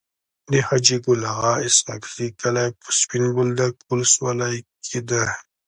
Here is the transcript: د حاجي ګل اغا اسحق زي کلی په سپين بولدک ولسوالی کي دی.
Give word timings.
د 0.51 0.53
حاجي 0.67 0.97
ګل 1.05 1.21
اغا 1.31 1.53
اسحق 1.67 2.03
زي 2.15 2.27
کلی 2.41 2.67
په 2.81 2.87
سپين 2.99 3.23
بولدک 3.35 3.75
ولسوالی 3.91 4.57
کي 4.85 4.99
دی. 5.09 5.23